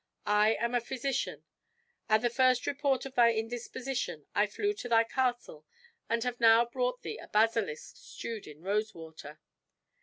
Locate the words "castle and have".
5.03-6.39